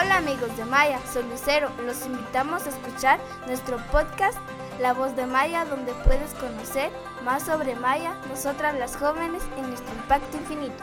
Hola 0.00 0.16
amigos 0.16 0.56
de 0.56 0.64
Maya, 0.64 0.98
soy 1.12 1.24
Lucero. 1.24 1.68
Los 1.84 2.06
invitamos 2.06 2.64
a 2.64 2.70
escuchar 2.70 3.20
nuestro 3.46 3.76
podcast 3.92 4.38
La 4.80 4.94
Voz 4.94 5.14
de 5.14 5.26
Maya, 5.26 5.66
donde 5.66 5.92
puedes 6.06 6.32
conocer 6.34 6.90
más 7.22 7.44
sobre 7.44 7.74
Maya, 7.74 8.14
nosotras 8.30 8.78
las 8.78 8.96
jóvenes, 8.96 9.42
en 9.58 9.68
nuestro 9.68 9.94
impacto 9.94 10.38
infinito. 10.38 10.82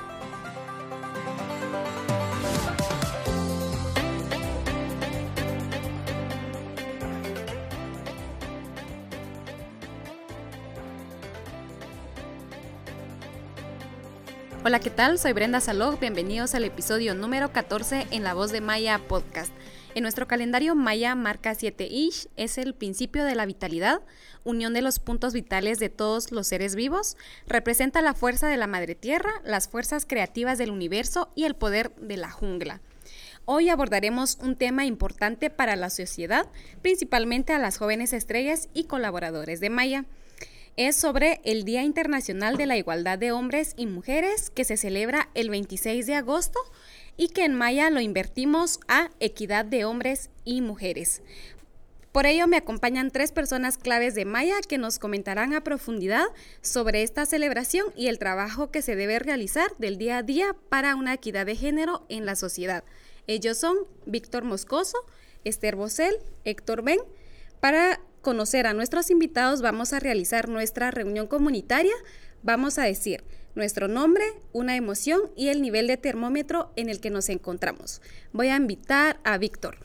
Hola, 14.68 14.82
¿qué 14.82 14.90
tal? 14.90 15.18
Soy 15.18 15.32
Brenda 15.32 15.62
Salog. 15.62 15.98
Bienvenidos 15.98 16.54
al 16.54 16.66
episodio 16.66 17.16
número 17.16 17.54
14 17.54 18.06
en 18.12 18.26
La 18.26 18.34
Voz 18.34 18.52
de 18.52 18.60
Maya 18.60 19.00
Podcast. 19.00 19.54
En 19.96 20.02
nuestro 20.02 20.28
calendario 20.28 20.76
Maya 20.76 21.16
marca 21.16 21.56
7 21.56 21.88
Ish 21.90 22.28
es 22.36 22.58
el 22.58 22.76
principio 22.76 23.24
de 23.24 23.34
la 23.34 23.46
vitalidad, 23.46 24.02
unión 24.44 24.74
de 24.74 24.82
los 24.82 25.00
puntos 25.00 25.32
vitales 25.32 25.80
de 25.80 25.88
todos 25.88 26.34
los 26.34 26.48
seres 26.48 26.76
vivos, 26.76 27.16
representa 27.48 28.02
la 28.02 28.14
fuerza 28.14 28.50
de 28.50 28.58
la 28.58 28.68
madre 28.68 28.94
tierra, 28.94 29.32
las 29.46 29.70
fuerzas 29.70 30.06
creativas 30.06 30.58
del 30.58 30.72
universo 30.72 31.30
y 31.34 31.46
el 31.46 31.56
poder 31.56 31.96
de 31.96 32.18
la 32.18 32.30
jungla. 32.30 32.82
Hoy 33.46 33.70
abordaremos 33.70 34.38
un 34.42 34.58
tema 34.58 34.86
importante 34.86 35.50
para 35.50 35.78
la 35.78 35.90
sociedad, 35.90 36.46
principalmente 36.82 37.54
a 37.54 37.60
las 37.60 37.78
jóvenes 37.78 38.12
estrellas 38.12 38.68
y 38.74 38.84
colaboradores 38.84 39.62
de 39.62 39.70
Maya 39.70 40.04
es 40.78 40.96
sobre 40.96 41.42
el 41.44 41.66
Día 41.66 41.82
Internacional 41.82 42.56
de 42.56 42.68
la 42.68 42.78
Igualdad 42.78 43.18
de 43.18 43.32
Hombres 43.32 43.74
y 43.78 43.88
Mujeres 43.88 44.52
que 44.52 44.64
se 44.64 44.78
celebra 44.78 45.30
el 45.34 45.50
26 45.50 46.06
de 46.06 46.14
agosto 46.14 46.60
y 47.18 47.30
que 47.30 47.46
en 47.46 47.56
Maya 47.56 47.90
lo 47.90 48.00
invertimos 48.00 48.80
a 48.88 49.10
equidad 49.20 49.66
de 49.66 49.86
hombres 49.86 50.30
y 50.46 50.62
mujeres. 50.62 51.24
Por 52.12 52.28
ello 52.28 52.48
me 52.48 52.58
acompañan 52.58 53.10
tres 53.10 53.32
personas 53.32 53.78
claves 53.78 54.14
de 54.14 54.26
Maya 54.26 54.56
que 54.68 54.78
nos 54.78 55.00
comentarán 55.00 55.54
a 55.54 55.64
profundidad 55.64 56.26
sobre 56.62 57.02
esta 57.02 57.26
celebración 57.26 57.88
y 57.96 58.08
el 58.08 58.20
trabajo 58.20 58.70
que 58.70 58.84
se 58.84 58.96
debe 58.96 59.18
realizar 59.18 59.72
del 59.80 59.98
día 59.98 60.20
a 60.20 60.24
día 60.24 60.56
para 60.70 60.96
una 60.96 61.16
equidad 61.16 61.48
de 61.48 61.56
género 61.56 62.06
en 62.08 62.28
la 62.28 62.36
sociedad. 62.36 62.84
Ellos 63.26 63.58
son 63.58 63.78
Víctor 64.06 64.44
Moscoso, 64.44 64.98
Esther 65.44 65.76
Bosel, 65.76 66.16
Héctor 66.46 66.84
Ben. 66.84 67.00
Para 67.60 68.00
conocer 68.28 68.68
a 68.68 68.74
nuestros 68.74 69.10
invitados 69.10 69.62
vamos 69.62 69.94
a 69.94 70.02
realizar 70.02 70.50
nuestra 70.50 70.92
reunión 70.92 71.28
comunitaria. 71.28 71.94
Vamos 72.44 72.78
a 72.78 72.84
decir 72.84 73.24
nuestro 73.56 73.88
nombre, 73.88 74.26
una 74.52 74.76
emoción 74.76 75.22
y 75.38 75.48
el 75.48 75.62
nivel 75.62 75.88
de 75.88 75.96
termómetro 75.96 76.74
en 76.76 76.90
el 76.90 77.00
que 77.00 77.10
nos 77.10 77.30
encontramos. 77.30 78.02
Voy 78.34 78.50
a 78.50 78.58
invitar 78.58 79.18
a 79.24 79.38
Víctor. 79.38 79.78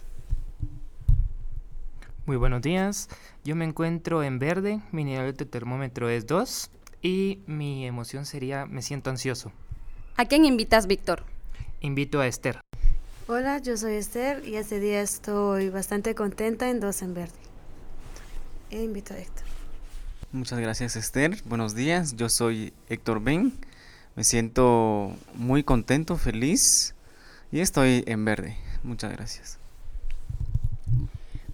Muy 2.27 2.37
buenos 2.37 2.63
días, 2.63 3.09
yo 3.45 3.55
me 3.55 3.65
encuentro 3.65 4.25
en 4.25 4.41
verde, 4.41 4.81
mi 4.91 5.05
nivel 5.05 5.37
de 5.37 5.45
termómetro 5.45 6.09
es 6.09 6.27
2 6.27 6.69
y 7.01 7.39
mi 7.47 7.87
emoción 7.87 8.27
sería 8.27 8.67
me 8.67 8.83
siento 8.83 9.09
ansioso. 9.09 9.53
¿A 10.17 10.25
quién 10.25 10.47
invitas, 10.47 10.89
Víctor? 10.89 11.23
Invito 11.79 12.19
a 12.19 12.27
Esther. 12.27 12.59
Hola, 13.29 13.59
yo 13.59 13.77
soy 13.77 13.95
Esther 13.95 14.43
y 14.45 14.57
este 14.57 14.81
día 14.81 15.01
estoy 15.01 15.69
bastante 15.69 16.17
contenta 16.17 16.69
en 16.71 16.81
2 16.81 17.03
en 17.03 17.15
verde 17.15 17.52
e 18.73 18.83
invito 18.83 19.15
a 19.15 19.19
Héctor. 19.19 19.45
Muchas 20.33 20.59
gracias 20.59 20.97
Esther. 20.97 21.43
Buenos 21.45 21.75
días, 21.75 22.17
yo 22.17 22.29
soy 22.29 22.73
Héctor 22.89 23.23
Ben. 23.23 23.53
Me 24.17 24.25
siento 24.25 25.15
muy 25.35 25.63
contento, 25.63 26.17
feliz 26.17 26.95
y 27.53 27.61
estoy 27.61 28.03
en 28.07 28.25
verde. 28.25 28.57
Muchas 28.83 29.13
gracias. 29.13 29.59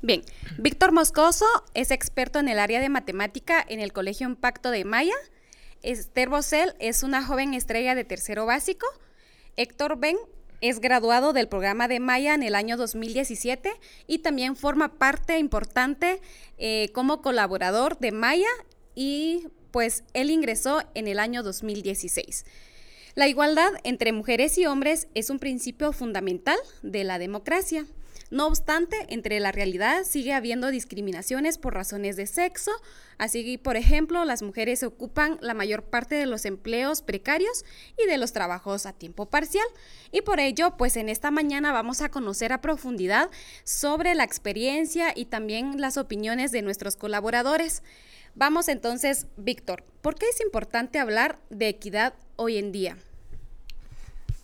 Bien, 0.01 0.23
Víctor 0.59 0.93
Moscoso 0.93 1.45
es 1.75 1.91
experto 1.91 2.39
en 2.39 2.49
el 2.49 2.61
área 2.61 2.81
de 2.81 2.89
matemática 2.89 3.65
en 3.69 3.81
el 3.81 3.93
Colegio 3.93 4.29
Impacto 4.29 4.71
de 4.71 4.85
Maya. 4.85 5.15
Esther 5.83 6.29
Bosel 6.29 6.75
es 6.79 7.03
una 7.03 7.25
joven 7.25 7.53
estrella 7.53 7.97
de 7.97 8.05
tercero 8.05 8.47
básico. 8.47 8.87
Héctor 9.57 9.99
Ben 9.99 10.17
es 10.61 10.81
graduado 10.81 11.33
del 11.33 11.49
programa 11.49 11.89
de 11.89 12.01
Maya 12.01 12.35
en 12.35 12.43
el 12.43 12.55
año 12.55 12.77
2017 12.77 13.73
y 14.07 14.19
también 14.19 14.57
forma 14.57 14.95
parte 14.95 15.39
importante 15.39 16.21
eh, 16.59 16.91
como 16.93 17.23
colaborador 17.23 17.99
de 17.99 18.13
Maya 18.13 18.49
y 18.95 19.47
pues 19.71 20.05
él 20.15 20.31
ingresó 20.31 20.83
en 20.95 21.09
el 21.09 21.19
año 21.19 21.43
2016. 21.43 22.45
La 23.15 23.29
igualdad 23.29 23.73
entre 23.85 24.13
mujeres 24.13 24.59
y 24.59 24.67
hombres 24.67 25.09
es 25.15 25.31
un 25.31 25.39
principio 25.39 25.93
fundamental 25.93 26.59
de 26.83 27.05
la 27.05 27.19
democracia. 27.19 27.87
No 28.31 28.47
obstante, 28.47 29.07
entre 29.09 29.41
la 29.41 29.53
realidad 29.53 30.05
sigue 30.05 30.35
habiendo 30.35 30.71
discriminaciones 30.71 31.57
por 31.57 31.73
razones 31.73 32.17
de 32.17 32.27
sexo, 32.27 32.71
así 33.17 33.43
que, 33.43 33.59
por 33.59 33.77
ejemplo, 33.77 34.25
las 34.27 34.43
mujeres 34.43 34.83
ocupan 34.83 35.39
la 35.41 35.55
mayor 35.55 35.83
parte 35.83 36.15
de 36.17 36.27
los 36.27 36.45
empleos 36.45 37.01
precarios 37.01 37.65
y 37.97 38.07
de 38.07 38.19
los 38.19 38.33
trabajos 38.33 38.85
a 38.85 38.93
tiempo 38.93 39.27
parcial. 39.27 39.67
Y 40.13 40.21
por 40.21 40.41
ello, 40.41 40.77
pues 40.77 40.97
en 40.97 41.09
esta 41.09 41.31
mañana 41.31 41.73
vamos 41.73 42.03
a 42.03 42.11
conocer 42.11 42.53
a 42.53 42.61
profundidad 42.61 43.31
sobre 43.65 44.15
la 44.15 44.25
experiencia 44.25 45.13
y 45.15 45.25
también 45.25 45.81
las 45.81 45.97
opiniones 45.97 46.53
de 46.53 46.61
nuestros 46.61 46.97
colaboradores. 46.97 47.83
Vamos 48.35 48.69
entonces, 48.69 49.27
Víctor, 49.39 49.85
¿por 50.03 50.17
qué 50.17 50.27
es 50.29 50.41
importante 50.43 50.99
hablar 50.99 51.39
de 51.49 51.69
equidad 51.69 52.13
hoy 52.37 52.59
en 52.59 52.73
día? 52.73 52.99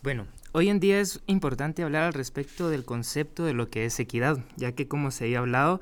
Bueno, 0.01 0.27
Hoy 0.57 0.69
en 0.69 0.79
día 0.79 1.01
es 1.01 1.21
importante 1.27 1.83
hablar 1.83 2.03
al 2.03 2.13
respecto 2.13 2.69
del 2.69 2.85
concepto 2.85 3.43
de 3.43 3.51
lo 3.51 3.69
que 3.69 3.83
es 3.83 3.99
equidad, 3.99 4.39
ya 4.55 4.71
que 4.71 4.87
como 4.87 5.11
se 5.11 5.25
había 5.25 5.39
hablado 5.39 5.81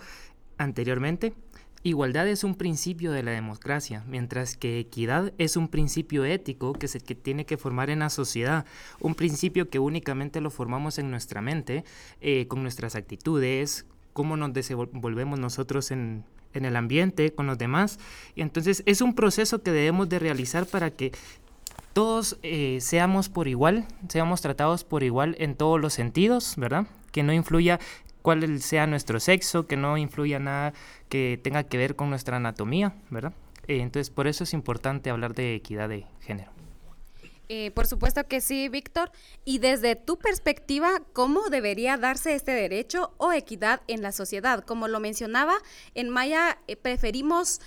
anteriormente, 0.57 1.35
igualdad 1.83 2.27
es 2.27 2.43
un 2.43 2.55
principio 2.55 3.11
de 3.11 3.21
la 3.21 3.29
democracia, 3.29 4.03
mientras 4.07 4.57
que 4.57 4.79
equidad 4.79 5.31
es 5.37 5.57
un 5.57 5.67
principio 5.67 6.25
ético 6.25 6.73
que 6.73 6.87
se 6.87 6.99
que 6.99 7.13
tiene 7.13 7.45
que 7.45 7.57
formar 7.57 7.91
en 7.91 7.99
la 7.99 8.09
sociedad, 8.09 8.65
un 8.99 9.13
principio 9.13 9.69
que 9.69 9.77
únicamente 9.77 10.41
lo 10.41 10.49
formamos 10.49 10.97
en 10.97 11.11
nuestra 11.11 11.39
mente, 11.39 11.83
eh, 12.19 12.47
con 12.47 12.63
nuestras 12.63 12.95
actitudes, 12.95 13.85
cómo 14.11 14.37
nos 14.37 14.53
desenvolvemos 14.53 15.37
nosotros 15.37 15.91
en, 15.91 16.23
en 16.53 16.65
el 16.65 16.75
ambiente, 16.75 17.31
con 17.31 17.45
los 17.45 17.59
demás. 17.59 17.99
Y 18.33 18.41
entonces 18.41 18.81
es 18.87 19.01
un 19.01 19.13
proceso 19.13 19.61
que 19.61 19.71
debemos 19.71 20.09
de 20.09 20.17
realizar 20.17 20.65
para 20.65 20.89
que 20.89 21.11
todos 21.93 22.37
eh, 22.41 22.79
seamos 22.81 23.29
por 23.29 23.47
igual, 23.47 23.85
seamos 24.09 24.41
tratados 24.41 24.83
por 24.83 25.03
igual 25.03 25.35
en 25.39 25.55
todos 25.55 25.79
los 25.79 25.93
sentidos, 25.93 26.55
¿verdad? 26.57 26.87
Que 27.11 27.23
no 27.23 27.33
influya 27.33 27.79
cuál 28.21 28.61
sea 28.61 28.87
nuestro 28.87 29.19
sexo, 29.19 29.67
que 29.67 29.77
no 29.77 29.97
influya 29.97 30.39
nada 30.39 30.73
que 31.09 31.39
tenga 31.41 31.63
que 31.63 31.77
ver 31.77 31.95
con 31.95 32.09
nuestra 32.09 32.37
anatomía, 32.37 32.95
¿verdad? 33.11 33.33
Eh, 33.67 33.79
entonces, 33.81 34.09
por 34.09 34.27
eso 34.27 34.43
es 34.43 34.53
importante 34.53 35.09
hablar 35.09 35.35
de 35.35 35.55
equidad 35.55 35.89
de 35.89 36.05
género. 36.21 36.51
Eh, 37.49 37.71
por 37.71 37.85
supuesto 37.85 38.25
que 38.27 38.41
sí, 38.41 38.69
Víctor. 38.69 39.11
Y 39.45 39.59
desde 39.59 39.95
tu 39.95 40.17
perspectiva, 40.17 41.01
¿cómo 41.13 41.49
debería 41.49 41.97
darse 41.97 42.33
este 42.33 42.51
derecho 42.51 43.13
o 43.17 43.31
equidad 43.31 43.81
en 43.87 44.01
la 44.01 44.11
sociedad? 44.11 44.63
Como 44.63 44.87
lo 44.87 44.99
mencionaba, 44.99 45.55
en 45.93 46.09
Maya 46.09 46.57
preferimos 46.81 47.61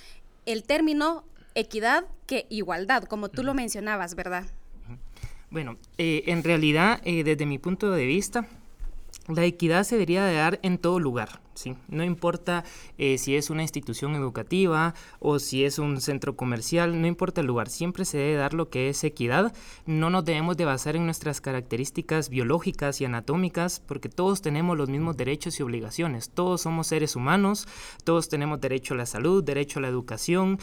el 0.47 0.65
término 0.65 1.25
equidad 1.57 2.05
que 2.27 2.47
igualdad, 2.51 3.05
como 3.05 3.29
tú 3.29 3.43
lo 3.43 3.55
mencionabas, 3.55 4.15
¿verdad? 4.15 4.45
Bueno, 5.51 5.77
eh, 5.99 6.25
en 6.27 6.45
realidad, 6.45 7.01
eh, 7.05 7.25
desde 7.25 7.47
mi 7.47 7.59
punto 7.59 7.91
de 7.91 8.05
vista, 8.05 8.47
la 9.29 9.45
equidad 9.45 9.85
se 9.85 9.97
debería 9.97 10.25
de 10.25 10.35
dar 10.35 10.61
en 10.63 10.79
todo 10.79 11.01
lugar, 11.01 11.41
¿sí? 11.55 11.75
No 11.89 12.05
importa 12.05 12.65
eh, 12.97 13.19
si 13.19 13.35
es 13.35 13.51
una 13.51 13.63
institución 13.63 14.15
educativa 14.15 14.95
o 15.19 15.39
si 15.39 15.65
es 15.65 15.79
un 15.79 16.01
centro 16.01 16.37
comercial, 16.37 17.01
no 17.01 17.07
importa 17.09 17.41
el 17.41 17.49
lugar, 17.49 17.69
siempre 17.69 18.05
se 18.05 18.19
debe 18.19 18.35
dar 18.35 18.55
lo 18.55 18.69
que 18.69 18.89
es 18.89 19.03
equidad. 19.03 19.53
No 19.85 20.11
nos 20.11 20.25
debemos 20.25 20.57
de 20.57 20.65
basar 20.65 20.95
en 20.95 21.07
nuestras 21.07 21.41
características 21.41 22.29
biológicas 22.29 23.01
y 23.01 23.05
anatómicas 23.05 23.81
porque 23.81 24.09
todos 24.09 24.43
tenemos 24.43 24.77
los 24.77 24.89
mismos 24.89 25.17
derechos 25.17 25.59
y 25.59 25.63
obligaciones. 25.63 26.31
Todos 26.31 26.61
somos 26.61 26.87
seres 26.87 27.17
humanos, 27.17 27.67
todos 28.05 28.29
tenemos 28.29 28.61
derecho 28.61 28.95
a 28.95 28.99
la 28.99 29.07
salud, 29.07 29.43
derecho 29.43 29.81
a 29.81 29.83
la 29.83 29.89
educación, 29.89 30.59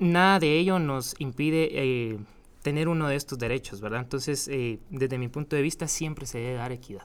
nada 0.00 0.38
de 0.40 0.58
ello 0.58 0.78
nos 0.78 1.14
impide 1.18 1.68
eh, 1.72 2.18
tener 2.62 2.88
uno 2.88 3.08
de 3.08 3.16
estos 3.16 3.38
derechos, 3.38 3.80
¿verdad? 3.80 4.00
Entonces, 4.00 4.48
eh, 4.48 4.80
desde 4.90 5.18
mi 5.18 5.28
punto 5.28 5.56
de 5.56 5.62
vista, 5.62 5.86
siempre 5.86 6.26
se 6.26 6.38
debe 6.38 6.54
dar 6.54 6.72
equidad. 6.72 7.04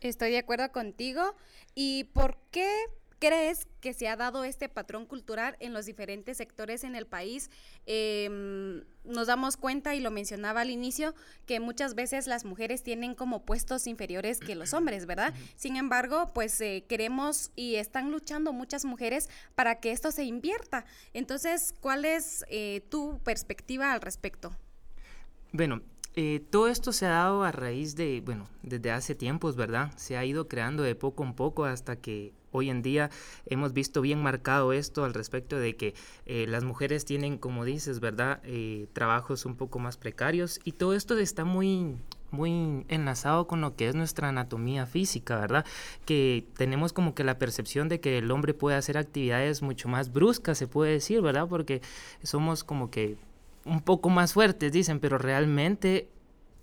Estoy 0.00 0.30
de 0.30 0.38
acuerdo 0.38 0.70
contigo. 0.72 1.34
¿Y 1.74 2.04
por 2.04 2.38
qué 2.50 2.70
crees 3.18 3.66
que 3.80 3.92
se 3.92 4.08
ha 4.08 4.16
dado 4.16 4.44
este 4.44 4.68
patrón 4.68 5.06
cultural 5.06 5.56
en 5.60 5.72
los 5.72 5.86
diferentes 5.86 6.36
sectores 6.36 6.84
en 6.84 6.94
el 6.94 7.06
país? 7.06 7.50
Em, 7.86 8.84
nos 9.16 9.26
damos 9.26 9.56
cuenta, 9.56 9.96
y 9.96 10.00
lo 10.00 10.12
mencionaba 10.12 10.60
al 10.60 10.70
inicio, 10.70 11.14
que 11.46 11.58
muchas 11.58 11.96
veces 11.96 12.28
las 12.28 12.44
mujeres 12.44 12.84
tienen 12.84 13.16
como 13.16 13.44
puestos 13.44 13.88
inferiores 13.88 14.38
que 14.38 14.54
los 14.54 14.72
hombres, 14.72 15.06
¿verdad? 15.06 15.34
Sin 15.56 15.76
embargo, 15.76 16.30
pues 16.32 16.60
eh, 16.60 16.84
queremos 16.88 17.50
y 17.56 17.74
están 17.76 18.12
luchando 18.12 18.52
muchas 18.52 18.84
mujeres 18.84 19.28
para 19.56 19.80
que 19.80 19.90
esto 19.90 20.12
se 20.12 20.22
invierta. 20.22 20.84
Entonces, 21.12 21.74
¿cuál 21.80 22.04
es 22.04 22.44
eh, 22.48 22.82
tu 22.88 23.18
perspectiva 23.24 23.92
al 23.92 24.00
respecto? 24.00 24.54
Bueno, 25.52 25.80
eh, 26.14 26.42
todo 26.50 26.68
esto 26.68 26.92
se 26.92 27.06
ha 27.06 27.10
dado 27.10 27.42
a 27.42 27.52
raíz 27.52 27.96
de, 27.96 28.22
bueno, 28.24 28.48
desde 28.62 28.90
hace 28.90 29.14
tiempos, 29.14 29.56
¿verdad? 29.56 29.92
Se 29.96 30.16
ha 30.16 30.24
ido 30.24 30.48
creando 30.48 30.82
de 30.82 30.94
poco 30.94 31.24
en 31.24 31.34
poco 31.34 31.64
hasta 31.64 31.96
que 31.96 32.32
hoy 32.56 32.70
en 32.70 32.82
día 32.82 33.10
hemos 33.46 33.72
visto 33.72 34.00
bien 34.00 34.22
marcado 34.22 34.72
esto 34.72 35.04
al 35.04 35.14
respecto 35.14 35.56
de 35.56 35.76
que 35.76 35.94
eh, 36.26 36.46
las 36.48 36.64
mujeres 36.64 37.04
tienen, 37.04 37.38
como 37.38 37.64
dices, 37.64 38.00
¿verdad? 38.00 38.40
Eh, 38.44 38.88
trabajos 38.92 39.46
un 39.46 39.56
poco 39.56 39.78
más 39.78 39.96
precarios 39.96 40.60
y 40.64 40.72
todo 40.72 40.94
esto 40.94 41.16
está 41.18 41.44
muy 41.44 41.96
muy 42.30 42.84
enlazado 42.88 43.46
con 43.46 43.60
lo 43.60 43.76
que 43.76 43.88
es 43.88 43.94
nuestra 43.94 44.28
anatomía 44.28 44.86
física, 44.86 45.38
¿verdad? 45.38 45.64
Que 46.04 46.44
tenemos 46.56 46.92
como 46.92 47.14
que 47.14 47.24
la 47.24 47.38
percepción 47.38 47.88
de 47.88 48.00
que 48.00 48.18
el 48.18 48.30
hombre 48.30 48.52
puede 48.52 48.76
hacer 48.76 48.98
actividades 48.98 49.62
mucho 49.62 49.88
más 49.88 50.12
bruscas, 50.12 50.58
se 50.58 50.66
puede 50.66 50.92
decir, 50.92 51.22
¿verdad? 51.22 51.46
Porque 51.48 51.82
somos 52.22 52.64
como 52.64 52.90
que 52.90 53.16
un 53.64 53.80
poco 53.80 54.10
más 54.10 54.32
fuertes, 54.32 54.72
dicen, 54.72 55.00
pero 55.00 55.18
realmente 55.18 56.08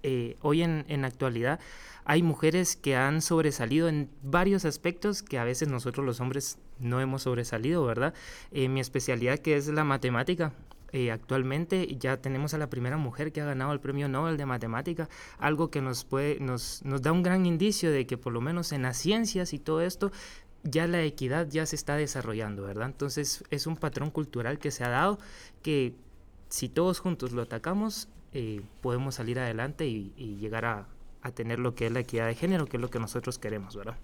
eh, 0.04 0.38
hoy 0.42 0.62
en, 0.62 0.86
en 0.88 1.06
actualidad 1.06 1.60
hay 2.06 2.22
mujeres 2.24 2.76
que 2.76 2.96
han 2.96 3.22
sobresalido 3.22 3.88
en 3.88 4.10
varios 4.22 4.66
aspectos 4.66 5.24
que 5.24 5.40
a 5.40 5.44
veces 5.44 5.70
nosotros 5.70 6.06
los 6.06 6.20
hombres 6.20 6.58
no 6.80 7.00
hemos 7.00 7.24
sobresalido, 7.24 7.86
¿verdad? 7.86 8.14
Eh, 8.52 8.68
mi 8.68 8.80
especialidad 8.80 9.40
que 9.40 9.56
es 9.56 9.68
la 9.68 9.84
matemática, 9.84 10.54
eh, 10.92 11.12
actualmente 11.12 11.96
ya 11.98 12.18
tenemos 12.18 12.54
a 12.54 12.58
la 12.58 12.70
primera 12.70 12.98
mujer 12.98 13.32
que 13.32 13.42
ha 13.42 13.46
ganado 13.46 13.74
el 13.74 13.80
premio 13.80 14.08
Nobel 14.08 14.38
de 14.38 14.46
Matemática, 14.46 15.10
algo 15.40 15.72
que 15.72 15.82
nos, 15.82 16.04
puede, 16.04 16.40
nos, 16.40 16.84
nos 16.84 17.02
da 17.02 17.12
un 17.12 17.24
gran 17.24 17.46
indicio 17.46 17.92
de 17.92 18.06
que 18.06 18.18
por 18.18 18.34
lo 18.34 18.42
menos 18.42 18.72
en 18.72 18.84
las 18.84 18.98
ciencias 18.98 19.54
y 19.54 19.60
todo 19.60 19.82
esto 19.82 20.12
ya 20.64 20.88
la 20.88 21.02
equidad 21.02 21.48
ya 21.50 21.66
se 21.66 21.76
está 21.76 21.96
desarrollando, 21.96 22.64
¿verdad? 22.64 22.88
Entonces 22.88 23.44
es 23.50 23.66
un 23.66 23.76
patrón 23.76 24.12
cultural 24.12 24.60
que 24.60 24.72
se 24.72 24.84
ha 24.84 24.90
dado 24.90 25.20
que 25.62 25.96
si 26.50 26.70
todos 26.70 27.00
juntos 27.00 27.32
lo 27.32 27.42
atacamos, 27.42 28.08
eh, 28.34 28.62
podemos 28.82 29.16
salir 29.16 29.40
adelante 29.40 29.86
y, 29.86 30.14
y 30.18 30.38
llegar 30.38 30.66
a, 30.66 30.88
a 31.22 31.32
tener 31.32 31.60
lo 31.60 31.76
que 31.76 31.88
es 31.88 31.92
la 31.92 32.02
equidad 32.02 32.28
de 32.28 32.36
género, 32.36 32.66
que 32.66 32.78
es 32.78 32.82
lo 32.82 32.90
que 32.90 33.00
nosotros 33.00 33.40
queremos, 33.40 33.76
¿verdad? 33.76 33.98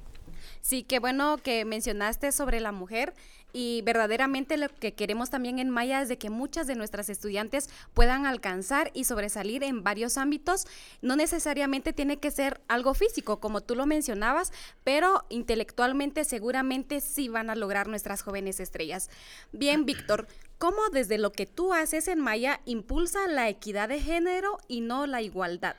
Sí, 0.61 0.83
qué 0.83 0.99
bueno 0.99 1.37
que 1.37 1.65
mencionaste 1.65 2.31
sobre 2.31 2.59
la 2.59 2.71
mujer 2.71 3.13
y 3.51 3.81
verdaderamente 3.81 4.57
lo 4.57 4.69
que 4.69 4.93
queremos 4.93 5.29
también 5.29 5.57
en 5.57 5.69
Maya 5.69 6.01
es 6.01 6.07
de 6.07 6.17
que 6.17 6.29
muchas 6.29 6.67
de 6.67 6.75
nuestras 6.75 7.09
estudiantes 7.09 7.69
puedan 7.93 8.25
alcanzar 8.25 8.91
y 8.93 9.05
sobresalir 9.05 9.63
en 9.63 9.83
varios 9.83 10.17
ámbitos. 10.17 10.67
No 11.01 11.15
necesariamente 11.15 11.93
tiene 11.93 12.19
que 12.19 12.29
ser 12.29 12.61
algo 12.67 12.93
físico, 12.93 13.39
como 13.39 13.61
tú 13.61 13.75
lo 13.75 13.85
mencionabas, 13.85 14.53
pero 14.83 15.25
intelectualmente 15.29 16.25
seguramente 16.25 17.01
sí 17.01 17.27
van 17.27 17.49
a 17.49 17.55
lograr 17.55 17.87
nuestras 17.87 18.21
jóvenes 18.21 18.59
estrellas. 18.59 19.09
Bien, 19.51 19.85
Víctor, 19.85 20.27
¿cómo 20.59 20.77
desde 20.91 21.17
lo 21.17 21.31
que 21.31 21.47
tú 21.47 21.73
haces 21.73 22.07
en 22.07 22.19
Maya 22.19 22.61
impulsa 22.65 23.27
la 23.27 23.49
equidad 23.49 23.89
de 23.89 23.99
género 23.99 24.59
y 24.67 24.81
no 24.81 25.07
la 25.07 25.23
igualdad? 25.23 25.75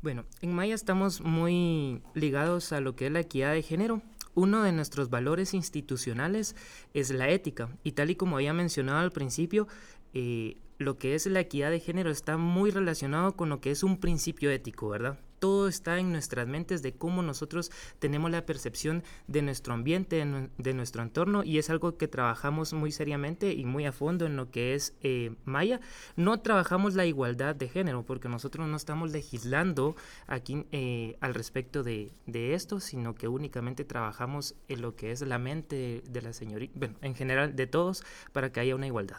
Bueno, 0.00 0.24
en 0.40 0.54
Maya 0.54 0.74
estamos 0.74 1.20
muy 1.20 2.00
ligados 2.14 2.72
a 2.72 2.80
lo 2.80 2.96
que 2.96 3.06
es 3.06 3.12
la 3.12 3.20
equidad 3.20 3.52
de 3.52 3.62
género. 3.62 4.00
Uno 4.34 4.62
de 4.62 4.72
nuestros 4.72 5.10
valores 5.10 5.54
institucionales 5.54 6.56
es 6.94 7.10
la 7.10 7.28
ética 7.28 7.68
y 7.84 7.92
tal 7.92 8.10
y 8.10 8.16
como 8.16 8.36
había 8.36 8.52
mencionado 8.52 8.98
al 8.98 9.12
principio, 9.12 9.68
eh, 10.12 10.56
lo 10.78 10.98
que 10.98 11.14
es 11.14 11.26
la 11.26 11.40
equidad 11.40 11.70
de 11.70 11.80
género 11.80 12.10
está 12.10 12.36
muy 12.36 12.70
relacionado 12.70 13.36
con 13.36 13.48
lo 13.48 13.60
que 13.60 13.70
es 13.70 13.82
un 13.82 13.98
principio 13.98 14.50
ético, 14.50 14.88
¿verdad? 14.88 15.18
todo 15.44 15.68
está 15.68 15.98
en 15.98 16.10
nuestras 16.10 16.48
mentes 16.48 16.80
de 16.80 16.94
cómo 16.94 17.20
nosotros 17.20 17.70
tenemos 17.98 18.30
la 18.30 18.46
percepción 18.46 19.04
de 19.26 19.42
nuestro 19.42 19.74
ambiente, 19.74 20.16
de, 20.56 20.72
nuestro 20.72 21.02
entorno 21.02 21.44
y 21.44 21.58
es 21.58 21.68
algo 21.68 21.98
que 21.98 22.08
trabajamos 22.08 22.72
muy 22.72 22.90
seriamente 22.90 23.52
y 23.52 23.66
muy 23.66 23.84
a 23.84 23.92
fondo 23.92 24.24
en 24.24 24.36
lo 24.36 24.50
que 24.50 24.72
es 24.72 24.94
eh, 25.02 25.34
Maya. 25.44 25.82
No 26.16 26.40
trabajamos 26.40 26.94
la 26.94 27.04
igualdad 27.04 27.54
de 27.54 27.68
género 27.68 28.06
porque 28.06 28.30
nosotros 28.30 28.66
no 28.66 28.76
estamos 28.78 29.12
legislando 29.12 29.96
aquí 30.28 30.64
eh, 30.72 31.18
al 31.20 31.34
respecto 31.34 31.82
de, 31.82 32.14
de, 32.24 32.54
esto, 32.54 32.80
sino 32.80 33.14
que 33.14 33.28
únicamente 33.28 33.84
trabajamos 33.84 34.54
en 34.68 34.80
lo 34.80 34.96
que 34.96 35.10
es 35.10 35.20
la 35.20 35.38
mente 35.38 36.02
de 36.08 36.22
la 36.22 36.32
señorita, 36.32 36.72
bueno, 36.74 36.94
en 37.02 37.14
general 37.14 37.54
de 37.54 37.66
todos 37.66 38.02
para 38.32 38.50
que 38.50 38.60
haya 38.60 38.74
una 38.74 38.86
igualdad. 38.86 39.18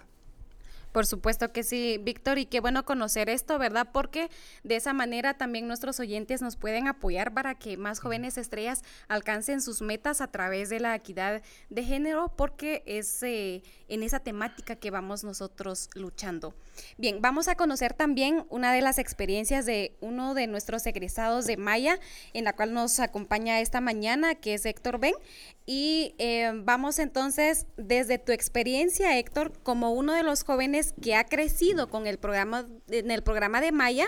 Por 0.95 1.05
supuesto 1.05 1.51
que 1.51 1.63
sí, 1.63 1.99
Víctor, 2.01 2.37
y 2.37 2.45
qué 2.45 2.61
bueno 2.61 2.85
conocer 2.85 3.27
esto, 3.27 3.59
¿verdad? 3.59 3.89
Porque 3.91 4.29
de 4.63 4.77
esa 4.77 4.93
manera 4.93 5.33
también 5.33 5.67
nuestros 5.67 5.99
oyentes 5.99 6.41
nos 6.41 6.55
pueden 6.55 6.87
apoyar 6.87 7.33
para 7.33 7.55
que 7.55 7.75
más 7.75 7.99
jóvenes 7.99 8.37
estrellas 8.37 8.81
alcancen 9.09 9.61
sus 9.61 9.81
metas 9.81 10.21
a 10.21 10.27
través 10.27 10.69
de 10.69 10.79
la 10.79 10.95
equidad 10.95 11.41
de 11.69 11.83
género, 11.83 12.31
porque 12.37 12.81
es 12.85 13.21
eh, 13.23 13.61
en 13.89 14.03
esa 14.03 14.21
temática 14.21 14.77
que 14.77 14.89
vamos 14.89 15.25
nosotros 15.25 15.89
luchando. 15.95 16.55
Bien, 16.97 17.21
vamos 17.21 17.49
a 17.49 17.55
conocer 17.55 17.93
también 17.93 18.45
una 18.49 18.71
de 18.71 18.81
las 18.81 18.97
experiencias 18.97 19.65
de 19.65 19.97
uno 19.99 20.33
de 20.33 20.47
nuestros 20.47 20.85
egresados 20.85 21.45
de 21.45 21.57
Maya, 21.57 21.99
en 22.31 22.45
la 22.45 22.55
cual 22.55 22.73
nos 22.73 23.01
acompaña 23.01 23.59
esta 23.59 23.81
mañana, 23.81 24.35
que 24.35 24.53
es 24.53 24.65
Héctor 24.65 24.99
Ben. 24.99 25.15
Y 25.65 26.15
eh, 26.19 26.51
vamos 26.63 26.99
entonces, 26.99 27.65
desde 27.75 28.17
tu 28.17 28.31
experiencia, 28.31 29.17
Héctor, 29.17 29.51
como 29.63 29.91
uno 29.91 30.13
de 30.13 30.23
los 30.23 30.43
jóvenes 30.43 30.84
que 31.01 31.15
ha 31.15 31.23
crecido 31.25 31.89
con 31.89 32.07
el 32.07 32.17
programa, 32.17 32.65
en 32.89 33.11
el 33.11 33.23
programa 33.23 33.61
de 33.61 33.71
Maya, 33.71 34.07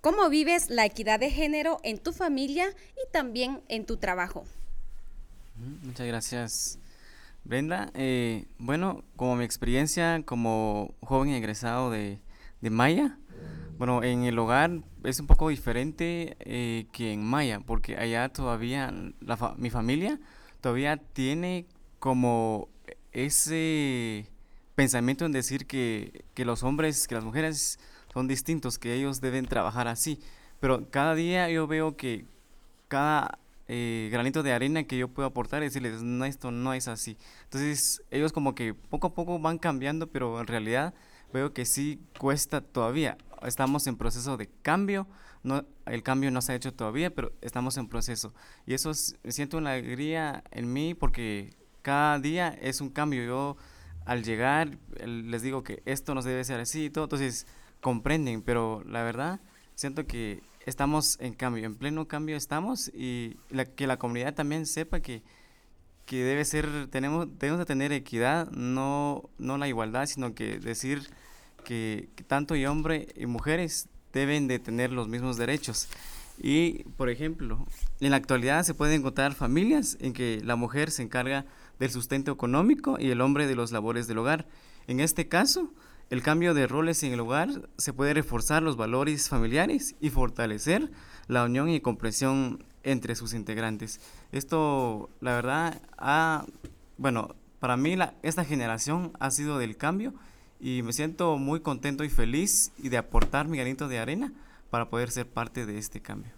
¿cómo 0.00 0.28
vives 0.28 0.70
la 0.70 0.84
equidad 0.84 1.20
de 1.20 1.30
género 1.30 1.78
en 1.82 1.98
tu 1.98 2.12
familia 2.12 2.68
y 2.70 3.12
también 3.12 3.62
en 3.68 3.86
tu 3.86 3.96
trabajo? 3.96 4.44
Muchas 5.82 6.06
gracias, 6.06 6.78
Brenda. 7.44 7.90
Eh, 7.94 8.46
bueno, 8.58 9.04
como 9.16 9.36
mi 9.36 9.44
experiencia 9.44 10.22
como 10.24 10.94
joven 11.00 11.30
egresado 11.30 11.90
de, 11.90 12.18
de 12.60 12.70
Maya, 12.70 13.18
bueno, 13.78 14.02
en 14.02 14.24
el 14.24 14.38
hogar 14.38 14.70
es 15.04 15.20
un 15.20 15.26
poco 15.26 15.50
diferente 15.50 16.36
eh, 16.40 16.86
que 16.92 17.12
en 17.12 17.22
Maya, 17.24 17.60
porque 17.60 17.96
allá 17.96 18.28
todavía 18.30 18.92
mi 19.56 19.70
familia 19.70 20.18
todavía 20.60 20.96
tiene 20.96 21.66
como 21.98 22.68
ese 23.12 24.26
pensamiento 24.76 25.24
en 25.24 25.32
decir 25.32 25.66
que, 25.66 26.24
que, 26.34 26.44
los 26.44 26.62
hombres, 26.62 27.08
que 27.08 27.16
las 27.16 27.24
mujeres 27.24 27.80
son 28.12 28.28
distintos, 28.28 28.78
que 28.78 28.94
ellos 28.94 29.20
deben 29.20 29.46
trabajar 29.46 29.88
así. 29.88 30.20
Pero 30.60 30.88
cada 30.90 31.16
día 31.16 31.50
yo 31.50 31.66
veo 31.66 31.96
que 31.96 32.26
cada 32.88 33.38
eh, 33.68 34.08
granito 34.12 34.44
de 34.44 34.52
arena 34.52 34.84
que 34.84 34.96
yo 34.96 35.08
puedo 35.08 35.26
aportar 35.26 35.64
es 35.64 35.74
decirles, 35.74 36.02
no, 36.02 36.24
esto 36.24 36.50
no 36.50 36.72
es 36.72 36.86
así. 36.88 37.16
Entonces 37.44 38.02
ellos 38.10 38.32
como 38.32 38.54
que 38.54 38.74
poco 38.74 39.08
a 39.08 39.14
poco 39.14 39.38
van 39.38 39.58
cambiando, 39.58 40.06
pero 40.06 40.40
en 40.40 40.46
realidad 40.46 40.94
veo 41.32 41.52
que 41.52 41.64
sí 41.64 42.00
cuesta 42.18 42.60
todavía. 42.60 43.18
Estamos 43.42 43.86
en 43.86 43.96
proceso 43.96 44.36
de 44.36 44.48
cambio, 44.62 45.06
no, 45.42 45.64
el 45.86 46.02
cambio 46.02 46.30
no 46.30 46.42
se 46.42 46.52
ha 46.52 46.54
hecho 46.54 46.72
todavía, 46.72 47.12
pero 47.14 47.32
estamos 47.40 47.76
en 47.76 47.88
proceso. 47.88 48.32
Y 48.66 48.74
eso 48.74 48.92
siento 48.94 49.58
una 49.58 49.72
alegría 49.72 50.44
en 50.52 50.72
mí 50.72 50.94
porque 50.94 51.54
cada 51.82 52.18
día 52.18 52.48
es 52.60 52.80
un 52.80 52.90
cambio. 52.90 53.24
Yo 53.24 53.56
al 54.06 54.22
llegar 54.22 54.78
les 55.04 55.42
digo 55.42 55.62
que 55.62 55.82
esto 55.84 56.14
no 56.14 56.22
debe 56.22 56.44
ser 56.44 56.60
así 56.60 56.86
y 56.86 56.90
todo, 56.90 57.04
entonces 57.04 57.46
comprenden, 57.80 58.40
pero 58.40 58.82
la 58.86 59.02
verdad 59.02 59.40
siento 59.74 60.06
que 60.06 60.42
estamos 60.64 61.18
en 61.20 61.34
cambio, 61.34 61.64
en 61.64 61.76
pleno 61.76 62.08
cambio 62.08 62.36
estamos 62.36 62.88
y 62.94 63.36
que 63.76 63.86
la 63.86 63.98
comunidad 63.98 64.34
también 64.34 64.64
sepa 64.66 65.00
que, 65.00 65.22
que 66.06 66.22
debe 66.22 66.44
ser, 66.44 66.88
tenemos, 66.88 67.28
debemos 67.38 67.58
de 67.58 67.66
tener 67.66 67.92
equidad, 67.92 68.50
no, 68.52 69.28
no 69.38 69.58
la 69.58 69.68
igualdad, 69.68 70.06
sino 70.06 70.34
que 70.34 70.58
decir 70.58 71.08
que, 71.64 72.08
que 72.16 72.24
tanto 72.24 72.56
y 72.56 72.64
hombre 72.64 73.08
y 73.16 73.26
mujeres 73.26 73.88
deben 74.12 74.46
de 74.48 74.58
tener 74.58 74.92
los 74.92 75.08
mismos 75.08 75.36
derechos. 75.36 75.88
Y, 76.38 76.84
por 76.96 77.08
ejemplo, 77.08 77.66
en 78.00 78.10
la 78.10 78.16
actualidad 78.16 78.62
se 78.62 78.74
pueden 78.74 79.00
encontrar 79.00 79.34
familias 79.34 79.96
en 80.00 80.12
que 80.12 80.40
la 80.44 80.56
mujer 80.56 80.90
se 80.90 81.02
encarga 81.02 81.46
del 81.78 81.90
sustento 81.90 82.32
económico 82.32 82.96
y 82.98 83.10
el 83.10 83.20
hombre 83.20 83.46
de 83.46 83.56
los 83.56 83.72
labores 83.72 84.06
del 84.06 84.18
hogar. 84.18 84.46
En 84.86 85.00
este 85.00 85.28
caso, 85.28 85.72
el 86.10 86.22
cambio 86.22 86.54
de 86.54 86.66
roles 86.66 87.02
en 87.02 87.12
el 87.12 87.20
hogar 87.20 87.48
se 87.78 87.92
puede 87.92 88.14
reforzar 88.14 88.62
los 88.62 88.76
valores 88.76 89.28
familiares 89.28 89.96
y 90.00 90.10
fortalecer 90.10 90.90
la 91.26 91.44
unión 91.44 91.68
y 91.68 91.80
comprensión 91.80 92.64
entre 92.84 93.16
sus 93.16 93.34
integrantes. 93.34 94.00
Esto, 94.30 95.10
la 95.20 95.34
verdad, 95.34 95.82
ha, 95.98 96.46
bueno, 96.96 97.34
para 97.58 97.76
mí 97.76 97.96
la, 97.96 98.14
esta 98.22 98.44
generación 98.44 99.12
ha 99.18 99.30
sido 99.30 99.58
del 99.58 99.76
cambio 99.76 100.14
y 100.60 100.82
me 100.82 100.92
siento 100.92 101.36
muy 101.38 101.60
contento 101.60 102.04
y 102.04 102.08
feliz 102.08 102.72
y 102.78 102.88
de 102.88 102.98
aportar 102.98 103.48
mi 103.48 103.58
granito 103.58 103.88
de 103.88 103.98
arena 103.98 104.32
para 104.70 104.88
poder 104.88 105.10
ser 105.10 105.26
parte 105.26 105.66
de 105.66 105.78
este 105.78 106.00
cambio. 106.00 106.32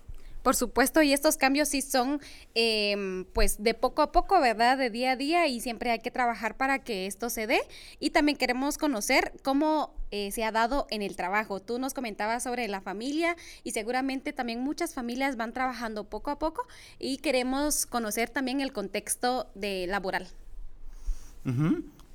Por 0.49 0.57
supuesto, 0.57 1.03
y 1.03 1.13
estos 1.13 1.37
cambios 1.37 1.69
sí 1.69 1.83
son 1.83 2.23
em, 2.55 3.27
pues 3.35 3.63
de 3.63 3.75
poco 3.75 4.01
a 4.01 4.13
poco, 4.13 4.41
¿verdad? 4.41 4.79
De 4.79 4.89
día 4.89 5.11
a 5.11 5.17
día 5.17 5.47
y 5.47 5.61
siempre 5.61 5.91
hay 5.91 5.99
que 5.99 6.11
trabajar 6.11 6.57
para 6.57 6.79
que 6.79 7.07
esto 7.07 7.29
se 7.29 7.47
dé. 7.47 7.61
Y 8.01 8.13
también 8.13 8.39
queremos 8.39 8.79
conocer 8.79 9.35
cómo 9.43 9.93
eh, 10.11 10.31
se 10.31 10.45
ha 10.45 10.51
dado 10.51 10.87
en 10.89 11.03
el 11.03 11.17
trabajo. 11.17 11.61
Tú 11.61 11.79
nos 11.79 11.93
comentabas 11.93 12.45
sobre 12.45 12.67
la 12.67 12.81
familia 12.81 13.37
y 13.63 13.73
seguramente 13.73 14.33
también 14.33 14.63
muchas 14.63 14.95
familias 14.95 15.37
van 15.37 15.53
trabajando 15.53 16.05
poco 16.05 16.31
a 16.31 16.39
poco 16.39 16.67
y 16.99 17.19
queremos 17.19 17.85
conocer 17.85 18.31
también 18.31 18.63
el 18.63 18.73
contexto 18.73 19.51
de 19.55 19.87
laboral. 19.87 20.29